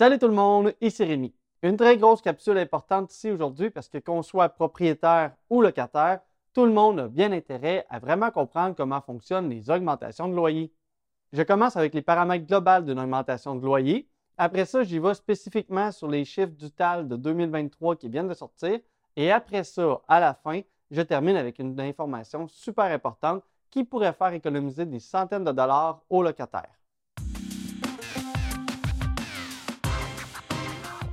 [0.00, 1.34] Salut tout le monde, ici Rémi.
[1.62, 6.20] Une très grosse capsule importante ici aujourd'hui parce que qu'on soit propriétaire ou locataire,
[6.54, 10.72] tout le monde a bien intérêt à vraiment comprendre comment fonctionnent les augmentations de loyer.
[11.34, 14.08] Je commence avec les paramètres globaux d'une augmentation de loyer.
[14.38, 18.32] Après ça, j'y vais spécifiquement sur les chiffres du TAL de 2023 qui viennent de
[18.32, 18.80] sortir.
[19.16, 24.14] Et après ça, à la fin, je termine avec une information super importante qui pourrait
[24.14, 26.79] faire économiser des centaines de dollars aux locataires.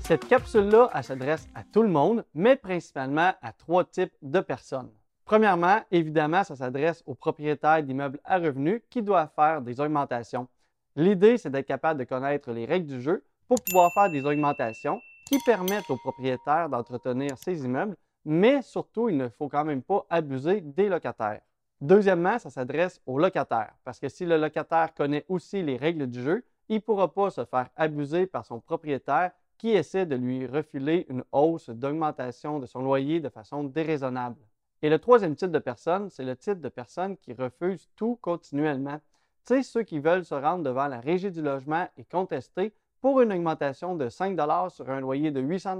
[0.08, 4.90] Cette capsule-là, elle s'adresse à tout le monde, mais principalement à trois types de personnes.
[5.26, 10.48] Premièrement, évidemment, ça s'adresse aux propriétaires d'immeubles à revenus qui doivent faire des augmentations.
[10.96, 15.02] L'idée, c'est d'être capable de connaître les règles du jeu pour pouvoir faire des augmentations
[15.26, 20.06] qui permettent aux propriétaires d'entretenir ces immeubles, mais surtout, il ne faut quand même pas
[20.10, 21.42] abuser des locataires.
[21.82, 26.24] Deuxièmement, ça s'adresse aux locataires, parce que si le locataire connaît aussi les règles du
[26.24, 30.46] jeu, il ne pourra pas se faire abuser par son propriétaire qui essaie de lui
[30.46, 34.42] refiler une hausse d'augmentation de son loyer de façon déraisonnable.
[34.82, 39.00] Et le troisième type de personne, c'est le type de personne qui refuse tout continuellement.
[39.46, 43.32] Tu ceux qui veulent se rendre devant la régie du logement et contester pour une
[43.32, 44.38] augmentation de 5
[44.70, 45.80] sur un loyer de 800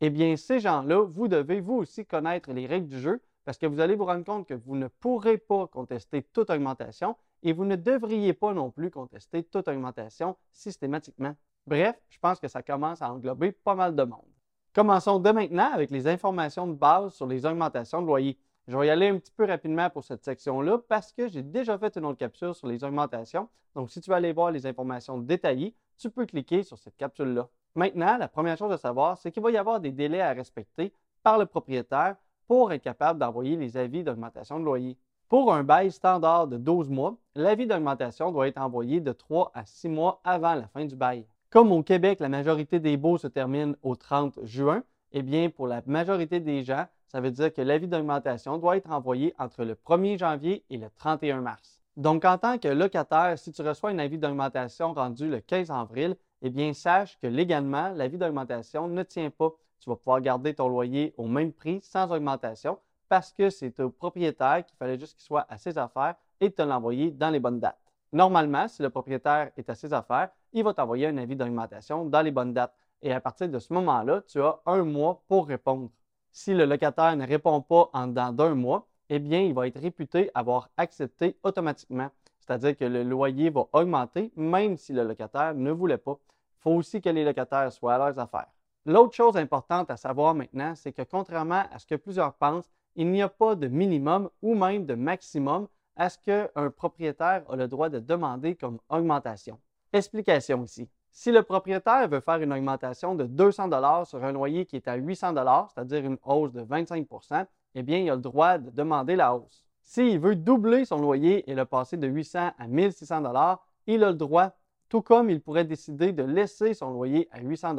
[0.00, 3.66] Eh bien, ces gens-là, vous devez vous aussi connaître les règles du jeu parce que
[3.66, 7.64] vous allez vous rendre compte que vous ne pourrez pas contester toute augmentation et vous
[7.64, 11.34] ne devriez pas non plus contester toute augmentation systématiquement.
[11.66, 14.24] Bref, je pense que ça commence à englober pas mal de monde.
[14.72, 18.38] Commençons dès maintenant avec les informations de base sur les augmentations de loyer.
[18.68, 21.76] Je vais y aller un petit peu rapidement pour cette section-là parce que j'ai déjà
[21.78, 23.48] fait une autre capsule sur les augmentations.
[23.74, 27.48] Donc, si tu veux aller voir les informations détaillées, tu peux cliquer sur cette capsule-là.
[27.74, 30.92] Maintenant, la première chose à savoir, c'est qu'il va y avoir des délais à respecter
[31.22, 32.16] par le propriétaire
[32.46, 34.96] pour être capable d'envoyer les avis d'augmentation de loyer.
[35.28, 39.64] Pour un bail standard de 12 mois, l'avis d'augmentation doit être envoyé de 3 à
[39.64, 41.26] 6 mois avant la fin du bail.
[41.50, 45.66] Comme au Québec, la majorité des baux se terminent au 30 juin, eh bien, pour
[45.66, 49.74] la majorité des gens, ça veut dire que l'avis d'augmentation doit être envoyé entre le
[49.74, 51.82] 1er janvier et le 31 mars.
[51.96, 56.14] Donc, en tant que locataire, si tu reçois un avis d'augmentation rendu le 15 avril,
[56.40, 59.50] eh bien, sache que légalement, l'avis d'augmentation ne tient pas.
[59.80, 62.78] Tu vas pouvoir garder ton loyer au même prix sans augmentation
[63.08, 66.62] parce que c'est au propriétaire qu'il fallait juste qu'il soit à ses affaires et te
[66.62, 67.80] l'envoyer dans les bonnes dates.
[68.12, 72.22] Normalement, si le propriétaire est à ses affaires, il va t'envoyer un avis d'augmentation dans
[72.22, 72.74] les bonnes dates.
[73.02, 75.90] Et à partir de ce moment-là, tu as un mois pour répondre.
[76.32, 79.80] Si le locataire ne répond pas en dedans d'un mois, eh bien, il va être
[79.80, 82.10] réputé avoir accepté automatiquement.
[82.38, 86.18] C'est-à-dire que le loyer va augmenter même si le locataire ne voulait pas.
[86.58, 88.50] Il faut aussi que les locataires soient à leurs affaires.
[88.86, 93.10] L'autre chose importante à savoir maintenant, c'est que contrairement à ce que plusieurs pensent, il
[93.10, 97.68] n'y a pas de minimum ou même de maximum à ce qu'un propriétaire a le
[97.68, 99.58] droit de demander comme augmentation.
[99.92, 100.88] Explication ici.
[101.10, 104.94] Si le propriétaire veut faire une augmentation de 200 sur un loyer qui est à
[104.94, 105.34] 800
[105.74, 109.64] c'est-à-dire une hausse de 25% eh bien, il a le droit de demander la hausse.
[109.82, 114.16] S'il veut doubler son loyer et le passer de 800 à 1600 il a le
[114.16, 114.52] droit,
[114.88, 117.76] tout comme il pourrait décider de laisser son loyer à 800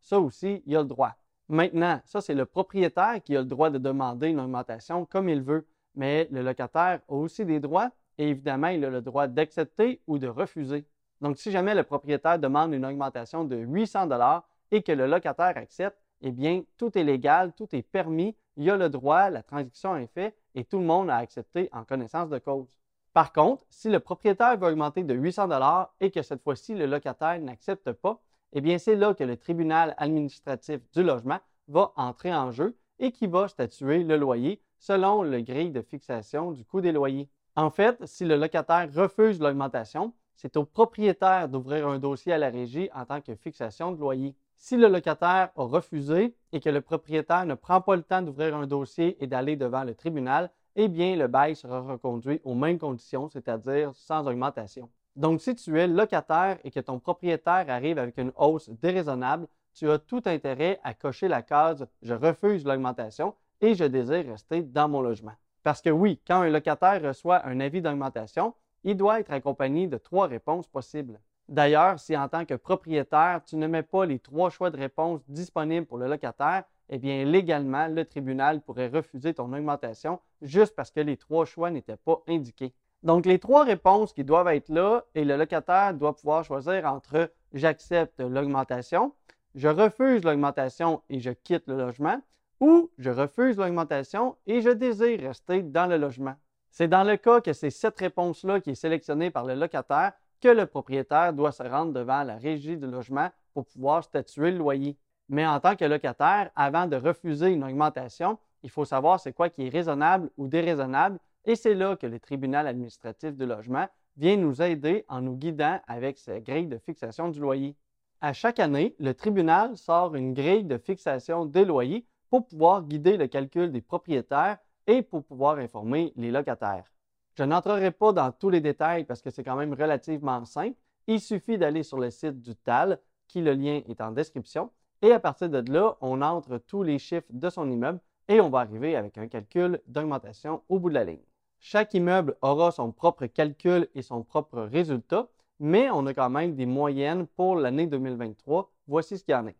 [0.00, 1.14] ça aussi, il a le droit.
[1.48, 5.42] Maintenant, ça, c'est le propriétaire qui a le droit de demander une augmentation comme il
[5.42, 10.00] veut, mais le locataire a aussi des droits et évidemment, il a le droit d'accepter
[10.06, 10.84] ou de refuser.
[11.20, 15.56] Donc, si jamais le propriétaire demande une augmentation de 800 dollars et que le locataire
[15.56, 19.42] accepte, eh bien, tout est légal, tout est permis, il y a le droit, la
[19.42, 22.76] transaction est faite et tout le monde a accepté en connaissance de cause.
[23.12, 26.86] Par contre, si le propriétaire veut augmenter de 800 dollars et que cette fois-ci le
[26.86, 28.20] locataire n'accepte pas,
[28.52, 33.12] eh bien, c'est là que le tribunal administratif du logement va entrer en jeu et
[33.12, 37.28] qui va statuer le loyer selon le grille de fixation du coût des loyers.
[37.56, 42.48] En fait, si le locataire refuse l'augmentation, c'est au propriétaire d'ouvrir un dossier à la
[42.48, 44.36] régie en tant que fixation de loyer.
[44.54, 48.54] Si le locataire a refusé et que le propriétaire ne prend pas le temps d'ouvrir
[48.54, 52.78] un dossier et d'aller devant le tribunal, eh bien, le bail sera reconduit aux mêmes
[52.78, 54.88] conditions, c'est-à-dire sans augmentation.
[55.16, 59.90] Donc, si tu es locataire et que ton propriétaire arrive avec une hausse déraisonnable, tu
[59.90, 64.88] as tout intérêt à cocher la case Je refuse l'augmentation et je désire rester dans
[64.88, 65.34] mon logement.
[65.64, 68.54] Parce que oui, quand un locataire reçoit un avis d'augmentation,
[68.88, 71.20] il doit être accompagné de trois réponses possibles.
[71.46, 75.20] D'ailleurs, si en tant que propriétaire, tu ne mets pas les trois choix de réponse
[75.28, 80.90] disponibles pour le locataire, eh bien, légalement, le tribunal pourrait refuser ton augmentation juste parce
[80.90, 82.72] que les trois choix n'étaient pas indiqués.
[83.02, 87.30] Donc, les trois réponses qui doivent être là et le locataire doit pouvoir choisir entre
[87.52, 89.12] j'accepte l'augmentation,
[89.54, 92.22] je refuse l'augmentation et je quitte le logement,
[92.60, 96.36] ou je refuse l'augmentation et je désire rester dans le logement.
[96.70, 100.48] C'est dans le cas que c'est cette réponse-là qui est sélectionnée par le locataire que
[100.48, 104.96] le propriétaire doit se rendre devant la régie du logement pour pouvoir statuer le loyer.
[105.28, 109.50] Mais en tant que locataire, avant de refuser une augmentation, il faut savoir c'est quoi
[109.50, 113.86] qui est raisonnable ou déraisonnable et c'est là que le tribunal administratif du logement
[114.16, 117.76] vient nous aider en nous guidant avec sa grille de fixation du loyer.
[118.20, 123.16] À chaque année, le tribunal sort une grille de fixation des loyers pour pouvoir guider
[123.16, 124.58] le calcul des propriétaires
[124.88, 126.90] et pour pouvoir informer les locataires.
[127.36, 130.76] Je n'entrerai pas dans tous les détails parce que c'est quand même relativement simple.
[131.06, 132.98] Il suffit d'aller sur le site du TAL,
[133.28, 134.70] qui le lien est en description,
[135.02, 138.50] et à partir de là, on entre tous les chiffres de son immeuble et on
[138.50, 141.22] va arriver avec un calcul d'augmentation au bout de la ligne.
[141.60, 145.28] Chaque immeuble aura son propre calcul et son propre résultat,
[145.60, 148.72] mais on a quand même des moyennes pour l'année 2023.
[148.86, 149.50] Voici ce qu'il y en a.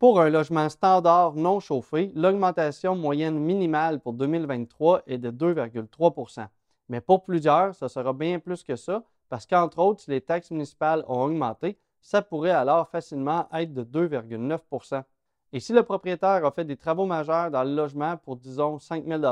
[0.00, 6.46] Pour un logement standard non chauffé, l'augmentation moyenne minimale pour 2023 est de 2,3%
[6.88, 10.52] Mais pour plusieurs, ça sera bien plus que ça, parce qu'entre autres, si les taxes
[10.52, 15.04] municipales ont augmenté, ça pourrait alors facilement être de 2,9%
[15.52, 19.04] Et si le propriétaire a fait des travaux majeurs dans le logement pour, disons, 5
[19.06, 19.22] 000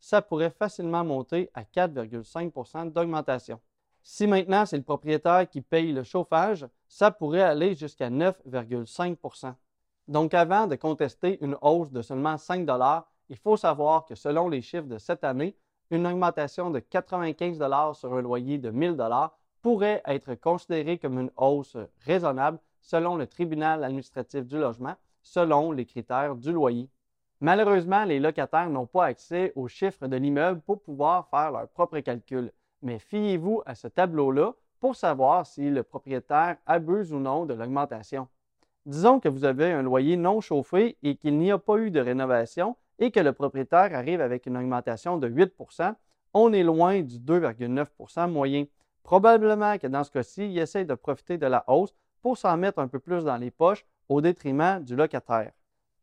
[0.00, 3.60] ça pourrait facilement monter à 4,5% d'augmentation.
[4.02, 9.16] Si maintenant c'est le propriétaire qui paye le chauffage, ça pourrait aller jusqu'à 9,5
[10.08, 12.68] Donc avant de contester une hausse de seulement 5
[13.28, 15.56] il faut savoir que selon les chiffres de cette année,
[15.90, 17.58] une augmentation de 95
[17.94, 18.96] sur un loyer de 1000
[19.62, 25.84] pourrait être considérée comme une hausse raisonnable selon le tribunal administratif du logement, selon les
[25.84, 26.88] critères du loyer.
[27.40, 31.98] Malheureusement, les locataires n'ont pas accès aux chiffres de l'immeuble pour pouvoir faire leur propre
[31.98, 32.52] calcul.
[32.80, 38.28] Mais fiez-vous à ce tableau-là pour savoir si le propriétaire abuse ou non de l'augmentation.
[38.86, 41.98] Disons que vous avez un loyer non chauffé et qu'il n'y a pas eu de
[42.00, 45.94] rénovation et que le propriétaire arrive avec une augmentation de 8%
[46.34, 48.66] on est loin du 2,9% moyen.
[49.02, 52.78] Probablement que dans ce cas-ci, il essaie de profiter de la hausse pour s'en mettre
[52.78, 55.52] un peu plus dans les poches au détriment du locataire.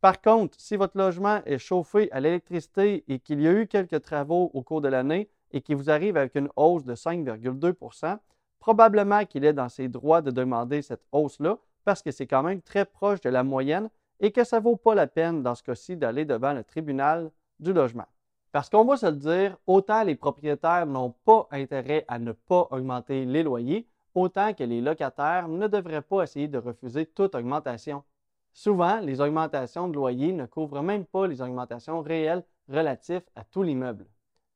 [0.01, 4.01] Par contre, si votre logement est chauffé à l'électricité et qu'il y a eu quelques
[4.01, 8.17] travaux au cours de l'année et qu'il vous arrive avec une hausse de 5,2%
[8.59, 12.61] probablement qu'il est dans ses droits de demander cette hausse-là parce que c'est quand même
[12.61, 13.89] très proche de la moyenne
[14.19, 17.31] et que ça ne vaut pas la peine dans ce cas-ci d'aller devant le tribunal
[17.59, 18.05] du logement.
[18.51, 22.67] Parce qu'on va se le dire, autant les propriétaires n'ont pas intérêt à ne pas
[22.69, 28.03] augmenter les loyers, autant que les locataires ne devraient pas essayer de refuser toute augmentation.
[28.51, 33.63] Souvent, les augmentations de loyer ne couvrent même pas les augmentations réelles relatives à tout
[33.63, 34.05] l'immeuble.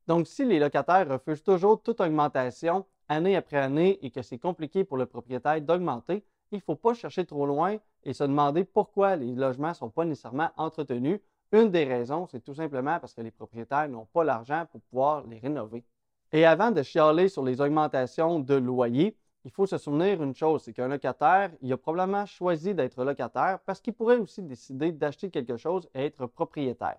[0.06, 4.84] Donc, si les locataires refusent toujours toute augmentation année après année et que c'est compliqué
[4.84, 9.16] pour le propriétaire d'augmenter, il ne faut pas chercher trop loin et se demander pourquoi
[9.16, 11.20] les logements ne sont pas nécessairement entretenus.
[11.52, 15.26] Une des raisons, c'est tout simplement parce que les propriétaires n'ont pas l'argent pour pouvoir
[15.28, 15.84] les rénover.
[16.32, 20.64] Et avant de chialer sur les augmentations de loyer, il faut se souvenir une chose,
[20.64, 25.30] c'est qu'un locataire, il a probablement choisi d'être locataire parce qu'il pourrait aussi décider d'acheter
[25.30, 26.98] quelque chose et être propriétaire.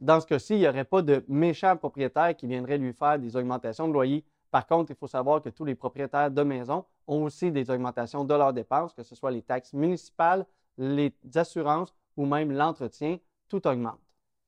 [0.00, 3.34] Dans ce cas-ci, il n'y aurait pas de méchant propriétaire qui viendrait lui faire des
[3.34, 4.24] augmentations de loyer.
[4.50, 8.24] Par contre, il faut savoir que tous les propriétaires de maisons ont aussi des augmentations
[8.24, 10.46] de leurs dépenses, que ce soit les taxes municipales,
[10.78, 13.18] les assurances ou même l'entretien,
[13.48, 14.00] tout augmente.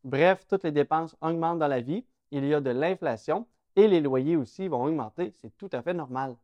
[0.04, 4.00] Bref, toutes les dépenses augmentent dans la vie, il y a de l'inflation et les
[4.00, 6.36] loyers aussi vont augmenter, c'est tout à fait normal.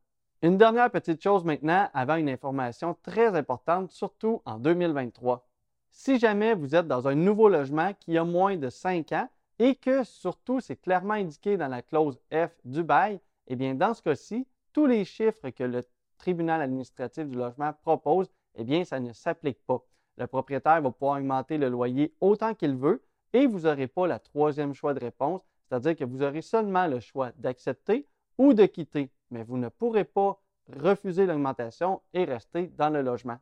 [0.43, 5.47] Une dernière petite chose maintenant avant une information très importante, surtout en 2023.
[5.91, 9.28] Si jamais vous êtes dans un nouveau logement qui a moins de 5 ans
[9.59, 13.95] et que surtout c'est clairement indiqué dans la clause F du bail, eh bien dans
[13.95, 15.83] ce cas-ci, tous les chiffres que le
[16.19, 19.83] tribunal administratif du logement propose, eh bien ça ne s'applique pas.
[20.17, 24.19] Le propriétaire va pouvoir augmenter le loyer autant qu'il veut et vous n'aurez pas la
[24.19, 28.07] troisième choix de réponse, c'est-à-dire que vous aurez seulement le choix d'accepter
[28.38, 30.41] ou de quitter mais vous ne pourrez pas
[30.81, 33.38] refuser l'augmentation et rester dans le logement.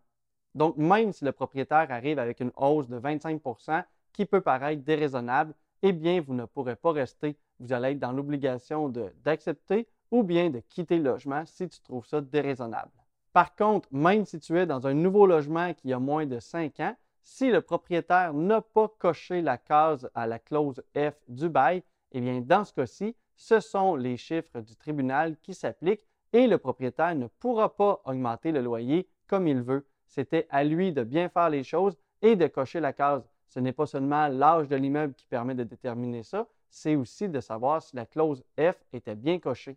[0.55, 5.55] Donc, même si le propriétaire arrive avec une hausse de 25% qui peut paraître déraisonnable,
[5.83, 7.37] eh bien, vous ne pourrez pas rester.
[7.59, 8.89] Vous allez être dans l'obligation
[9.25, 12.93] d'accepter ou bien de quitter le logement si tu trouves ça déraisonnable.
[13.33, 16.81] Par contre, même si tu es dans un nouveau logement qui a moins de 5
[16.81, 21.83] ans, si le propriétaire n'a pas coché la case à la clause F du bail,
[22.13, 26.59] eh bien, dans ce cas-ci, ce sont les chiffres du tribunal qui s'appliquent et le
[26.59, 29.87] propriétaire ne pourra pas augmenter le loyer comme il veut.
[30.07, 33.29] C'était à lui de bien faire les choses et de cocher la case.
[33.49, 37.41] Ce n'est pas seulement l'âge de l'immeuble qui permet de déterminer ça, c'est aussi de
[37.41, 39.77] savoir si la clause F était bien cochée.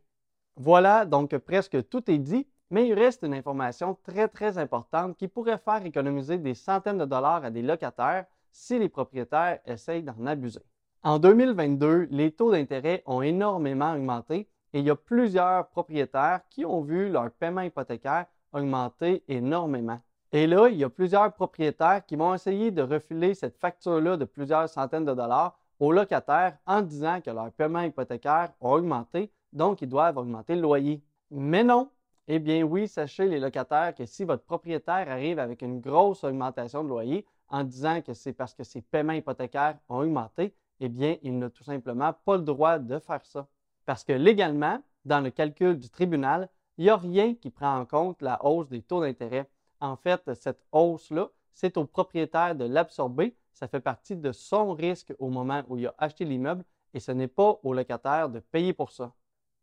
[0.60, 5.28] Voilà, donc presque tout est dit, mais il reste une information très très importante qui
[5.28, 10.26] pourrait faire économiser des centaines de dollars à des locataires si les propriétaires essayent d'en
[10.26, 10.62] abuser.
[11.04, 16.66] En 2022, les taux d'intérêt ont énormément augmenté et il y a plusieurs propriétaires qui
[16.66, 20.00] ont vu leur paiement hypothécaire augmenter énormément.
[20.32, 24.26] Et là, il y a plusieurs propriétaires qui vont essayer de refiler cette facture-là de
[24.26, 29.82] plusieurs centaines de dollars aux locataires en disant que leur paiement hypothécaire a augmenté, donc
[29.82, 31.02] ils doivent augmenter le loyer.
[31.32, 31.90] Mais non!
[32.28, 36.84] Eh bien oui, sachez les locataires que si votre propriétaire arrive avec une grosse augmentation
[36.84, 41.16] de loyer en disant que c'est parce que ses paiements hypothécaires ont augmenté, eh bien,
[41.24, 43.48] il n'a tout simplement pas le droit de faire ça.
[43.86, 47.86] Parce que légalement, dans le calcul du tribunal, il n'y a rien qui prend en
[47.86, 49.50] compte la hausse des taux d'intérêt.
[49.80, 53.36] En fait, cette hausse-là, c'est au propriétaire de l'absorber.
[53.54, 56.64] Ça fait partie de son risque au moment où il a acheté l'immeuble
[56.94, 59.14] et ce n'est pas au locataire de payer pour ça.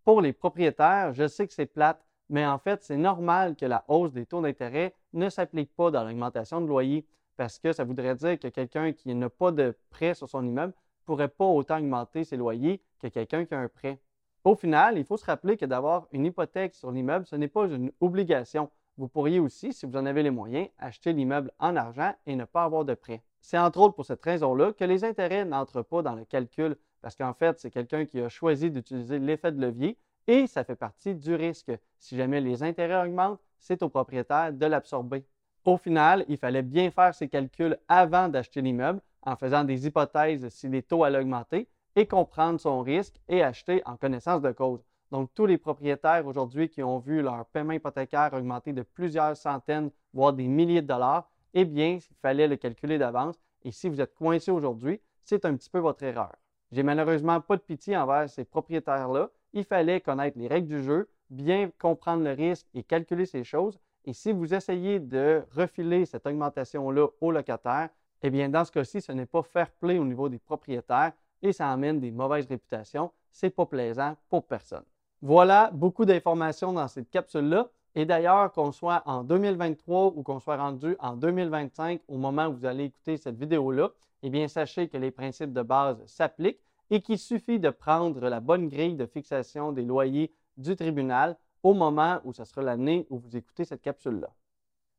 [0.05, 3.85] Pour les propriétaires, je sais que c'est plate, mais en fait, c'est normal que la
[3.89, 7.07] hausse des taux d'intérêt ne s'applique pas dans l'augmentation de loyer
[7.39, 10.75] parce que ça voudrait dire que quelqu'un qui n'a pas de prêt sur son immeuble
[10.75, 13.99] ne pourrait pas autant augmenter ses loyers que quelqu'un qui a un prêt.
[14.45, 17.65] Au final, il faut se rappeler que d'avoir une hypothèque sur l'immeuble, ce n'est pas
[17.65, 18.71] une obligation.
[18.99, 22.45] Vous pourriez aussi, si vous en avez les moyens, acheter l'immeuble en argent et ne
[22.45, 23.23] pas avoir de prêt.
[23.41, 27.17] C'est entre autres pour cette raison-là que les intérêts n'entrent pas dans le calcul parce
[27.17, 31.15] qu'en fait, c'est quelqu'un qui a choisi d'utiliser l'effet de levier et ça fait partie
[31.15, 31.71] du risque.
[31.99, 35.23] Si jamais les intérêts augmentent, c'est au propriétaire de l'absorber.
[35.67, 40.49] Au final, il fallait bien faire ses calculs avant d'acheter l'immeuble en faisant des hypothèses
[40.49, 44.83] si les taux allaient augmenter et comprendre son risque et acheter en connaissance de cause.
[45.11, 49.91] Donc, tous les propriétaires aujourd'hui qui ont vu leur paiement hypothécaire augmenter de plusieurs centaines,
[50.15, 53.37] voire des milliers de dollars, eh bien, il fallait le calculer d'avance.
[53.63, 56.33] Et si vous êtes coincé aujourd'hui, c'est un petit peu votre erreur.
[56.75, 59.31] J'ai malheureusement pas de pitié envers ces propriétaires-là.
[59.53, 63.79] Il fallait connaître les règles du jeu, bien comprendre le risque et calculer ces choses.
[64.05, 67.91] Et si vous essayez de refiler cette augmentation-là aux locataires,
[68.25, 71.13] eh bien, dans ce cas-ci, ce n'est pas fair play au niveau des propriétaires
[71.43, 73.13] et ça amène des mauvaises réputations.
[73.31, 74.83] C'est pas plaisant pour personne.
[75.23, 77.69] Voilà beaucoup d'informations dans cette capsule-là.
[77.95, 82.55] Et d'ailleurs, qu'on soit en 2023 ou qu'on soit rendu en 2025 au moment où
[82.55, 83.91] vous allez écouter cette vidéo-là,
[84.27, 88.41] eh bien, sachez que les principes de base s'appliquent et qu'il suffit de prendre la
[88.41, 93.19] bonne grille de fixation des loyers du tribunal au moment où ce sera l'année où
[93.19, 94.31] vous écoutez cette capsule-là.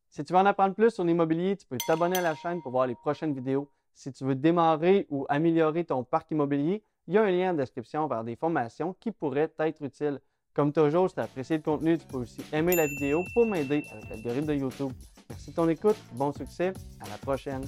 [0.09, 2.71] Si tu veux en apprendre plus sur l'immobilier, tu peux t'abonner à la chaîne pour
[2.71, 3.67] voir les prochaines vidéos.
[3.95, 7.55] Si tu veux démarrer ou améliorer ton parc immobilier, il y a un lien en
[7.55, 10.19] description vers des formations qui pourraient t'être utiles.
[10.53, 13.47] Comme toujours, si tu as apprécié le contenu, tu peux aussi aimer la vidéo pour
[13.47, 14.91] m'aider avec l'algorithme de YouTube.
[15.29, 17.65] Merci de ton écoute, bon succès, à la prochaine.